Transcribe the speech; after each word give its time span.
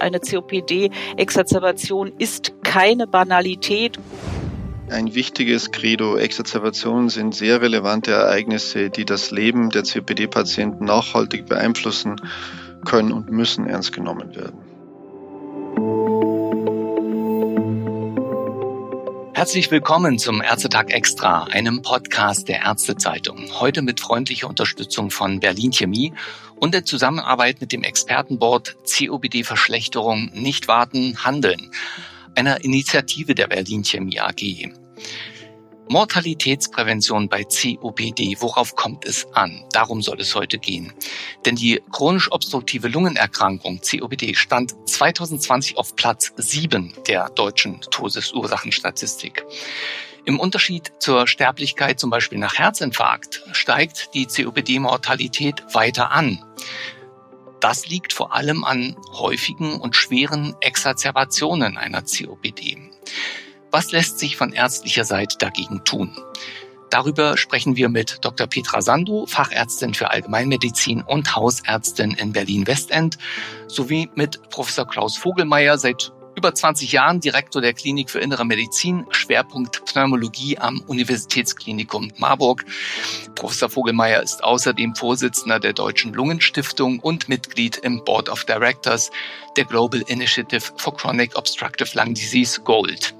Eine 0.00 0.20
COPD-Exazerbation 0.20 2.12
ist 2.18 2.52
keine 2.62 3.06
Banalität. 3.06 3.98
Ein 4.88 5.14
wichtiges 5.14 5.70
Credo. 5.70 6.16
Exazerbationen 6.16 7.10
sind 7.10 7.34
sehr 7.34 7.60
relevante 7.60 8.10
Ereignisse, 8.10 8.90
die 8.90 9.04
das 9.04 9.30
Leben 9.30 9.70
der 9.70 9.82
COPD-Patienten 9.82 10.84
nachhaltig 10.84 11.46
beeinflussen 11.46 12.16
können 12.84 13.12
und 13.12 13.30
müssen 13.30 13.66
ernst 13.66 13.92
genommen 13.92 14.34
werden. 14.34 14.58
Herzlich 19.40 19.70
willkommen 19.70 20.18
zum 20.18 20.42
Ärztetag 20.42 20.90
Extra, 20.90 21.44
einem 21.44 21.80
Podcast 21.80 22.48
der 22.48 22.60
Ärztezeitung. 22.60 23.46
Heute 23.58 23.80
mit 23.80 23.98
freundlicher 23.98 24.46
Unterstützung 24.46 25.10
von 25.10 25.40
Berlin 25.40 25.72
Chemie 25.72 26.12
und 26.60 26.74
der 26.74 26.84
Zusammenarbeit 26.84 27.60
mit 27.60 27.72
dem 27.72 27.82
Expertenboard 27.82 28.76
COPD-Verschlechterung 28.84 30.30
nicht 30.34 30.68
warten, 30.68 31.24
handeln, 31.24 31.72
einer 32.36 32.62
Initiative 32.62 33.34
der 33.34 33.48
Berlin 33.48 33.82
Chemie 33.82 34.20
AG. 34.20 34.70
Mortalitätsprävention 35.88 37.28
bei 37.28 37.42
COPD, 37.42 38.36
worauf 38.38 38.76
kommt 38.76 39.04
es 39.04 39.26
an? 39.32 39.64
Darum 39.72 40.02
soll 40.02 40.20
es 40.20 40.36
heute 40.36 40.58
gehen. 40.58 40.92
Denn 41.44 41.56
die 41.56 41.82
chronisch 41.90 42.30
obstruktive 42.30 42.86
Lungenerkrankung 42.86 43.80
COPD 43.80 44.36
stand 44.36 44.72
2020 44.88 45.78
auf 45.78 45.96
Platz 45.96 46.32
7 46.36 46.92
der 47.08 47.28
deutschen 47.30 47.80
Todesursachenstatistik. 47.80 49.44
Im 50.24 50.38
Unterschied 50.38 50.92
zur 50.98 51.26
Sterblichkeit 51.26 51.98
zum 51.98 52.10
Beispiel 52.10 52.38
nach 52.38 52.58
Herzinfarkt 52.58 53.42
steigt 53.52 54.10
die 54.14 54.26
COPD-Mortalität 54.26 55.64
weiter 55.72 56.10
an. 56.10 56.44
Das 57.60 57.86
liegt 57.88 58.12
vor 58.12 58.34
allem 58.34 58.64
an 58.64 58.96
häufigen 59.12 59.80
und 59.80 59.96
schweren 59.96 60.56
Exacerbationen 60.60 61.76
einer 61.76 62.02
COPD. 62.02 62.78
Was 63.70 63.92
lässt 63.92 64.18
sich 64.18 64.36
von 64.36 64.52
ärztlicher 64.52 65.04
Seite 65.04 65.36
dagegen 65.38 65.84
tun? 65.84 66.16
Darüber 66.90 67.36
sprechen 67.36 67.76
wir 67.76 67.88
mit 67.88 68.24
Dr. 68.24 68.48
Petra 68.48 68.82
Sandu, 68.82 69.26
Fachärztin 69.26 69.94
für 69.94 70.10
Allgemeinmedizin 70.10 71.02
und 71.02 71.36
Hausärztin 71.36 72.12
in 72.12 72.32
Berlin-Westend, 72.32 73.16
sowie 73.68 74.10
mit 74.16 74.50
Professor 74.50 74.88
Klaus 74.88 75.16
Vogelmeier, 75.16 75.78
seit 75.78 76.12
über 76.40 76.54
20 76.54 76.92
Jahren 76.92 77.20
Direktor 77.20 77.60
der 77.60 77.74
Klinik 77.74 78.08
für 78.08 78.18
Innere 78.18 78.46
Medizin, 78.46 79.04
Schwerpunkt 79.10 79.84
Pneumologie 79.84 80.56
am 80.56 80.80
Universitätsklinikum 80.86 82.12
Marburg. 82.16 82.64
Professor 83.34 83.68
Vogelmeier 83.68 84.22
ist 84.22 84.42
außerdem 84.42 84.94
Vorsitzender 84.94 85.60
der 85.60 85.74
Deutschen 85.74 86.14
Lungenstiftung 86.14 86.98
und 87.00 87.28
Mitglied 87.28 87.76
im 87.76 88.02
Board 88.06 88.30
of 88.30 88.46
Directors 88.46 89.10
der 89.58 89.66
Global 89.66 90.02
Initiative 90.06 90.62
for 90.78 90.96
Chronic 90.96 91.36
Obstructive 91.36 91.90
Lung 91.92 92.14
Disease 92.14 92.62
Gold. 92.62 93.14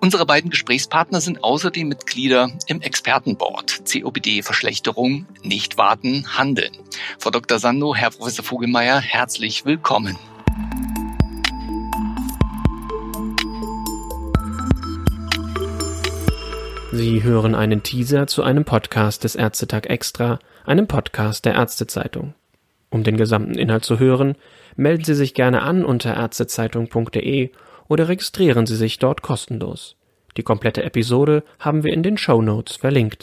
Unsere 0.00 0.26
beiden 0.26 0.50
Gesprächspartner 0.50 1.22
sind 1.22 1.42
außerdem 1.42 1.88
Mitglieder 1.88 2.52
im 2.66 2.82
Expertenboard 2.82 3.84
COPD-Verschlechterung, 3.90 5.24
nicht 5.42 5.78
warten, 5.78 6.36
handeln. 6.36 6.76
Frau 7.18 7.30
Dr. 7.30 7.58
Sando, 7.58 7.94
Herr 7.94 8.10
Professor 8.10 8.44
Vogelmeier, 8.44 9.00
herzlich 9.00 9.64
willkommen. 9.64 10.18
Sie 16.94 17.22
hören 17.22 17.54
einen 17.54 17.82
Teaser 17.82 18.26
zu 18.26 18.42
einem 18.42 18.66
Podcast 18.66 19.24
des 19.24 19.34
Ärztetag 19.34 19.86
Extra, 19.88 20.38
einem 20.66 20.86
Podcast 20.86 21.46
der 21.46 21.54
Ärztezeitung. 21.54 22.34
Um 22.90 23.02
den 23.02 23.16
gesamten 23.16 23.54
Inhalt 23.54 23.86
zu 23.86 23.98
hören, 23.98 24.34
melden 24.76 25.02
Sie 25.02 25.14
sich 25.14 25.32
gerne 25.32 25.62
an 25.62 25.86
unter 25.86 26.14
ärztezeitung.de 26.14 27.50
oder 27.88 28.08
registrieren 28.08 28.66
Sie 28.66 28.76
sich 28.76 28.98
dort 28.98 29.22
kostenlos. 29.22 29.96
Die 30.36 30.42
komplette 30.42 30.82
Episode 30.82 31.44
haben 31.58 31.82
wir 31.82 31.94
in 31.94 32.02
den 32.02 32.18
Show 32.18 32.42
Notes 32.42 32.76
verlinkt. 32.76 33.20